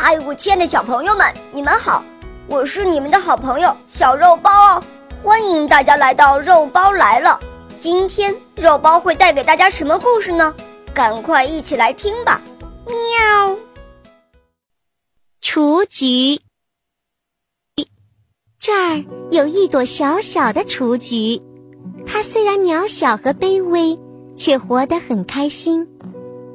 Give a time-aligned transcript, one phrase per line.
[0.00, 2.04] 嗨，我亲爱的小朋友们，你们好！
[2.46, 4.82] 我是你们的好朋友小肉包哦，
[5.24, 7.40] 欢迎大家来到肉包来了。
[7.80, 10.54] 今天肉包会带给大家什么故事呢？
[10.94, 12.40] 赶快一起来听吧！
[12.86, 13.56] 喵。
[15.40, 16.40] 雏菊，
[18.56, 21.42] 这儿有一朵小小的雏菊，
[22.06, 23.98] 它虽然渺小和卑微，
[24.36, 25.88] 却活得很开心。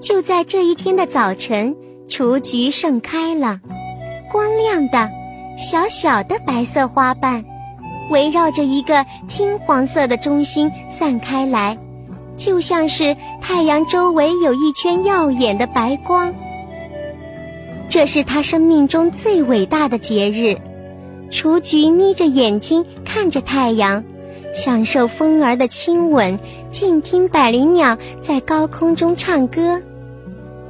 [0.00, 1.76] 就在这一天的早晨，
[2.08, 3.60] 雏菊盛开了，
[4.30, 5.10] 光亮的、
[5.58, 7.44] 小小的白色花瓣，
[8.10, 11.76] 围绕着一个金黄色的中心散开来，
[12.36, 16.32] 就像是太阳周围有一圈耀眼的白光。
[17.88, 20.56] 这是他生命中最伟大的节日，
[21.30, 24.02] 雏菊眯着眼睛看着太阳，
[24.54, 26.38] 享受风儿的亲吻，
[26.70, 29.82] 静听百灵鸟在高空中唱歌。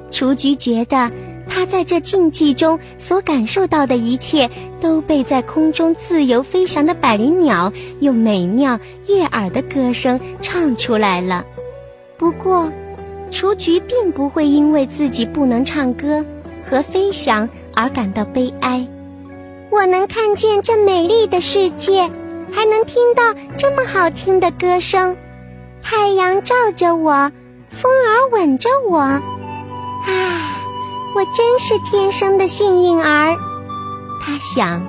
[0.09, 1.11] 雏菊觉得，
[1.57, 4.47] 他在这静寂中所感受到的一切，
[4.79, 11.43] 都被在空中自由飞翔的百灵鸟用美妙悦耳的歌声唱出来了。
[12.19, 12.71] 不过，
[13.31, 16.23] 雏菊并不会因为自己不能唱歌
[16.69, 18.87] 和飞翔而感到悲哀。
[19.71, 22.03] 我能看见这美丽的世界，
[22.53, 25.17] 还能听到这么好听的歌声。
[25.83, 27.33] 太阳照着我，
[27.71, 28.99] 风儿吻着我。
[28.99, 30.56] 唉，
[31.17, 33.35] 我真是天生的幸运儿，
[34.21, 34.83] 他想。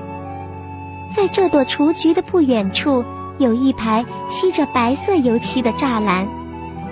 [1.15, 3.01] 在这朵雏菊的不远处，
[3.37, 6.27] 有一排漆着白色油漆的栅栏，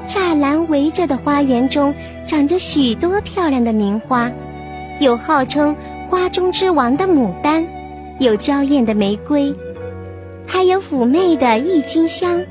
[0.08, 1.94] 栅栏围着的花园中
[2.25, 4.31] 长着许多漂亮的名花，
[5.02, 5.75] 有号称
[6.09, 7.67] 花中之王的牡丹，
[8.19, 9.53] 有娇艳的玫瑰，
[10.47, 12.41] 还有妩媚的郁金香，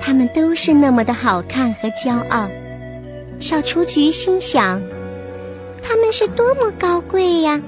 [0.00, 2.48] 它们都是那么的好看和骄傲。
[3.38, 4.80] 小雏菊心想
[5.82, 7.60] ：“它们是多么高贵呀！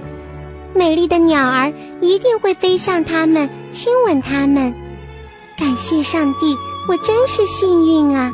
[0.74, 4.74] 美丽的鸟儿一定会飞向它们，亲吻它们。
[5.58, 6.56] 感谢上帝，
[6.88, 8.32] 我真是幸运啊，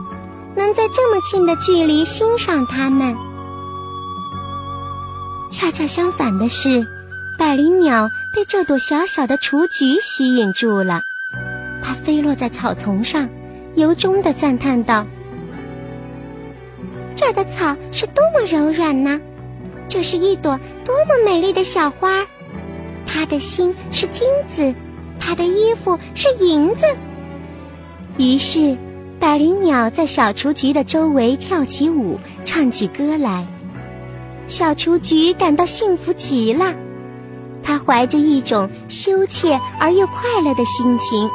[0.55, 3.17] 能在这么近的距离欣赏它们。”
[5.49, 6.85] 恰恰相反的是，
[7.39, 11.01] 百灵鸟被这朵小小的雏菊吸引住了，
[11.83, 13.29] 它飞落在草丛上，
[13.77, 15.07] 由衷地赞叹道。
[17.15, 19.19] 这儿的草是多么柔软呢！
[19.89, 22.27] 这是一朵多么美丽的小花，
[23.07, 24.75] 它的心是金子，
[25.19, 26.85] 它的衣服是银子。
[28.19, 28.77] 于是，
[29.21, 33.47] 百灵鸟在小雏菊的周围跳起舞，唱起歌来。
[34.47, 36.75] 小雏菊感到幸福极了，
[37.63, 41.29] 它怀着一种羞怯而又快乐的心情，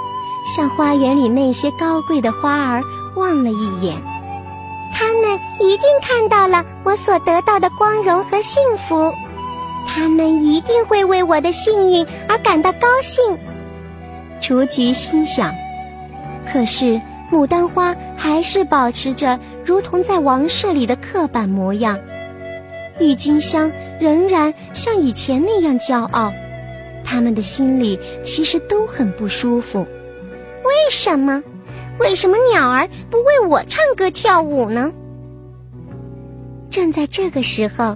[0.45, 2.81] 向花园里那些高贵的花儿
[3.15, 3.95] 望了一眼。
[4.93, 9.13] 他们一定看到了我所得到的光荣和幸福，
[9.87, 13.37] 他们一定会为我的幸运而感到高兴。
[14.39, 15.53] 雏菊心想。
[16.51, 16.99] 可是
[17.31, 21.97] 牡丹花还是保持着如同在王室里的刻板模样，
[22.99, 26.33] 郁金香仍然像以前那样骄傲。
[27.03, 29.81] 他们的心里其实都很不舒服。
[30.63, 31.41] 为什么？
[32.01, 34.91] 为什么鸟儿不为我唱歌跳舞呢？
[36.71, 37.95] 正在这个时候，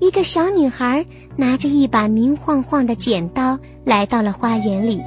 [0.00, 1.06] 一个小女孩
[1.36, 5.00] 拿着一把明晃晃的剪刀来到了花园里。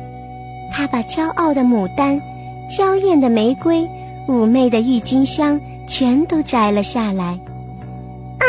[0.74, 2.22] 她把骄傲的牡丹、
[2.70, 3.86] 娇艳的玫瑰、
[4.30, 7.38] 妩媚的郁金香全都摘了下来。
[8.40, 8.46] 啊！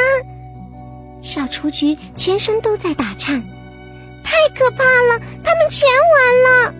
[1.22, 3.42] 小雏菊全身都在打颤，
[4.22, 5.20] 太可怕了！
[5.42, 6.74] 它们全完了。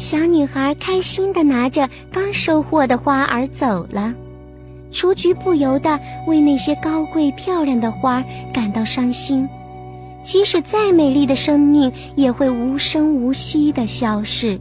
[0.00, 4.14] 小女孩开心地拿着刚收获的花儿走了，
[4.90, 9.46] 雏菊不由得为那些高贵漂亮的花感到伤心。
[10.22, 14.58] 即使再美丽的生命，也会无声无息地消逝。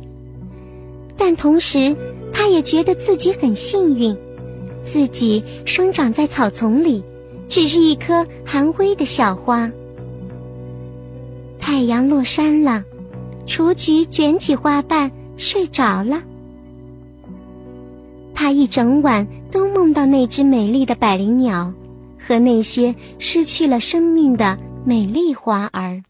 [1.16, 1.95] 但同时，
[2.33, 4.13] 她也觉得自己很幸运，
[4.83, 7.01] 自己生长在草丛里，
[7.47, 9.71] 只是一颗含灰的小花。
[11.57, 12.83] 太阳落山了，
[13.47, 15.09] 雏菊卷起花瓣。
[15.39, 16.21] 睡着了，
[18.36, 21.74] 他一整晚都梦到那只美丽的百灵鸟
[22.21, 26.03] 和那些失去了生命的美丽花儿。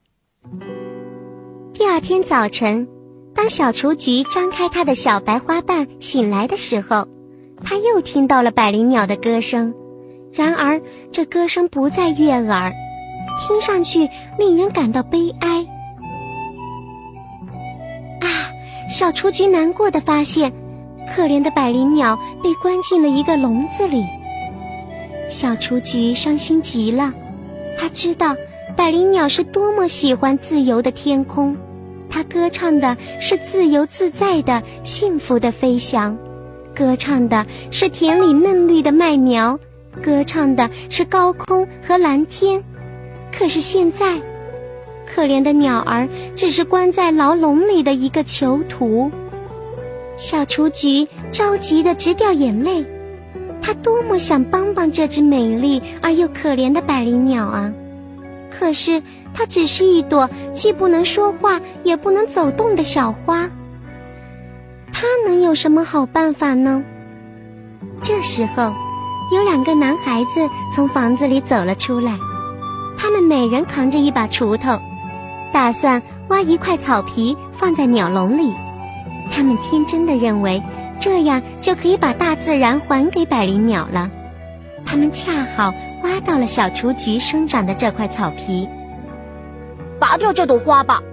[1.73, 2.87] 第二天早晨，
[3.35, 7.07] 当小雏菊张开它的小白花瓣醒来的时候，
[7.63, 9.71] 它又听到了百灵鸟的歌声。
[10.33, 10.81] 然而，
[11.11, 12.73] 这歌声不再悦耳，
[13.47, 14.09] 听上去
[14.39, 15.65] 令人感到悲哀。
[18.89, 20.51] 小雏菊难过的发现，
[21.15, 24.03] 可怜的百灵鸟被关进了一个笼子里。
[25.29, 27.13] 小雏菊伤心极了，
[27.77, 28.35] 它知道
[28.75, 31.55] 百灵鸟是多么喜欢自由的天空，
[32.09, 36.17] 它歌唱的是自由自在的幸福的飞翔，
[36.73, 39.59] 歌唱的是田里嫩绿的麦苗，
[40.01, 42.63] 歌唱的是高空和蓝天。
[43.31, 44.17] 可是现在，
[45.13, 49.09] 可怜的鸟儿只是关在牢笼里的一个囚徒。
[50.15, 52.85] 小雏菊着急的直掉眼泪，
[53.61, 57.73] 它多么想帮帮这只美丽而又可怜的百灵鸟啊！
[58.51, 59.01] 可是，
[59.33, 63.49] 它只是一朵既不能说话也不能走动的小花。
[64.91, 66.83] 它能有什么好办法呢？
[68.03, 68.73] 这时候，
[69.33, 70.45] 有两个男孩子
[70.75, 72.17] 从房子里走了出来，
[72.97, 74.77] 他们每人扛着一把锄头，
[75.53, 78.53] 打算挖一块草皮放在鸟笼里。
[79.31, 80.61] 他们天真的认为，
[80.99, 84.09] 这样就可以把大自然还给百灵鸟了。
[84.85, 85.73] 他们恰好。
[86.01, 88.65] 挖到了小雏菊生长的这块草皮，
[89.99, 91.03] 拔掉这朵花吧。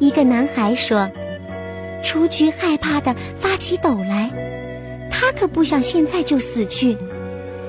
[0.00, 1.08] 一个男孩说
[2.04, 4.28] ：“雏菊害怕的发起抖来，
[5.08, 6.98] 他可不想现在就死去。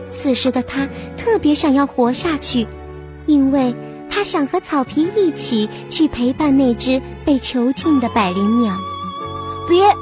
[0.10, 2.66] 此时的他特别想要活下去，
[3.28, 3.74] 因为
[4.20, 8.76] 他想和草皮一起去陪伴那只被囚禁的百灵鸟。”
[9.66, 9.96] 别，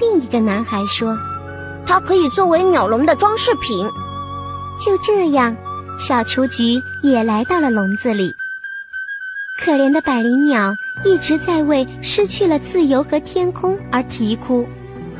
[0.00, 1.16] 另一个男孩说
[1.86, 3.88] ：“它可以作为鸟笼的装饰品。”
[4.84, 5.56] 就这样，
[5.96, 8.32] 小雏菊也来到了笼子里。
[9.64, 10.74] 可怜的百灵鸟
[11.04, 14.66] 一直在为失去了自由和天空而啼哭，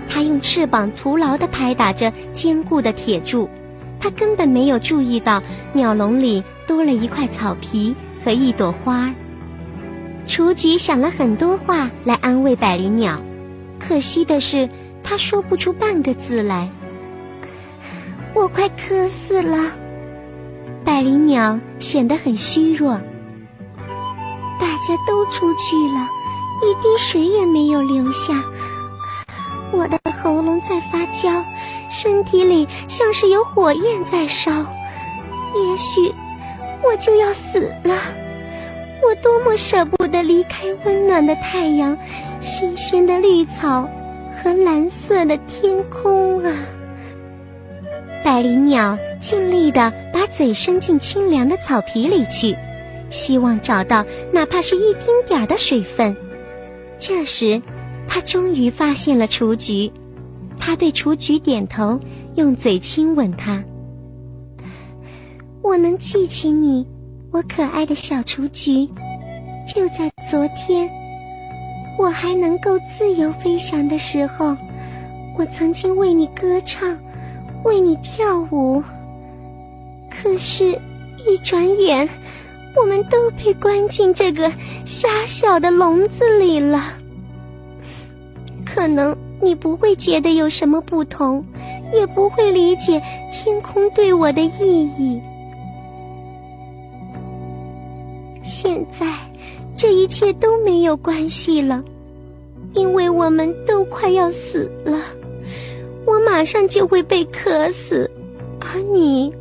[0.09, 3.49] 它用翅膀徒劳地拍打着坚固的铁柱，
[4.01, 5.43] 他根本没有注意到
[5.75, 7.95] 鸟笼里多了一块草皮
[8.25, 9.15] 和一朵花。
[10.27, 13.21] 雏菊想了很多话来安慰百灵鸟，
[13.79, 14.69] 可惜的是，
[15.03, 16.69] 他说不出半个字来。
[18.33, 19.59] 我快渴死了，
[20.85, 23.01] 百灵鸟显得很虚弱。
[24.61, 26.09] 大家都出去了，
[26.63, 28.43] 一滴水也没有留下。
[29.73, 31.45] 我的喉咙在发焦，
[31.91, 34.51] 身体里像是有火焰在烧。
[34.53, 36.15] 也许
[36.83, 37.95] 我就要死了。
[39.03, 41.97] 我多么舍不得离开温暖的太阳、
[42.41, 43.89] 新鲜的绿草
[44.37, 46.55] 和蓝色的天空啊！
[48.23, 52.55] 百灵鸟尽力地把嘴伸进清凉的草皮里去，
[53.09, 56.15] 希望找到哪怕是一丁点儿的水分。
[56.99, 57.61] 这时，
[58.07, 59.91] 它终于发现了雏菊，
[60.61, 61.99] 他对雏菊点头，
[62.37, 63.65] 用嘴亲吻它。
[65.63, 66.87] 我能记起你，
[67.33, 68.87] 我可爱的小雏菊。
[69.67, 70.89] 就在昨天，
[71.99, 74.57] 我还能够自由飞翔的时候，
[75.39, 76.97] 我曾经为你歌唱。
[77.63, 78.83] 为你跳舞，
[80.11, 80.81] 可是，
[81.29, 82.09] 一转眼，
[82.75, 84.51] 我们都被关进这个
[84.83, 86.83] 狭小的笼子里了。
[88.65, 91.45] 可能你不会觉得有什么不同，
[91.93, 93.01] 也不会理解
[93.33, 95.21] 天空对我的意义。
[98.43, 99.07] 现在，
[99.77, 101.83] 这一切都没有关系了，
[102.75, 104.99] 因为我们都快要死了。
[106.05, 108.11] 我马上就会被渴死，
[108.59, 109.33] 而你，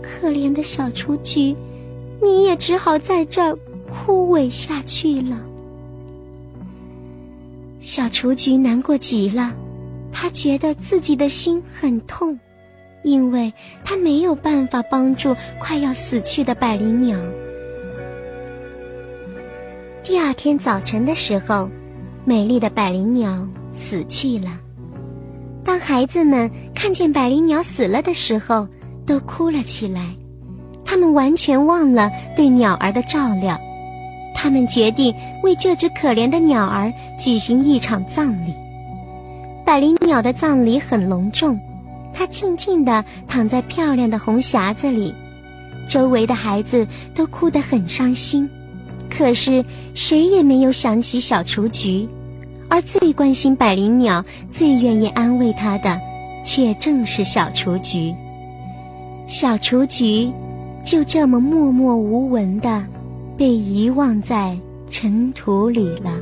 [0.00, 1.54] 可怜的小雏菊，
[2.22, 3.56] 你也只好在这儿
[3.88, 5.49] 枯萎下去了。
[7.80, 9.52] 小雏菊难过极了，
[10.12, 12.38] 她觉得自己的心很痛，
[13.02, 17.18] 因为她没有办法帮助快要死去的百灵鸟。
[20.02, 21.70] 第二天早晨的时候，
[22.24, 24.50] 美丽的百灵鸟死去了。
[25.64, 28.68] 当孩子们看见百灵鸟死了的时候，
[29.06, 30.14] 都哭了起来。
[30.84, 33.58] 他们完全忘了对鸟儿的照料。
[34.34, 38.54] 他们决定为这只可怜的鸟儿举行一场葬礼。
[39.64, 41.58] 百灵鸟的葬礼很隆重，
[42.12, 45.14] 它静静地躺在漂亮的红匣子里。
[45.88, 48.48] 周围的孩子都哭得很伤心，
[49.08, 52.08] 可是谁也没有想起小雏菊。
[52.68, 56.00] 而最关心百灵鸟、最愿意安慰它的，
[56.44, 58.14] 却正是小雏菊。
[59.26, 60.30] 小雏菊
[60.84, 62.84] 就这么默默无闻的
[63.40, 64.54] 被遗忘在
[64.90, 66.20] 尘土里了。